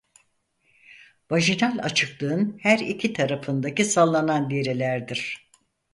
Vajinal 1.31 1.77
açıklığın 1.83 2.57
her 2.61 2.79
iki 2.79 3.13
tarafındaki 3.13 3.85
sallanan 3.85 4.49
derilerdir. 4.49 5.49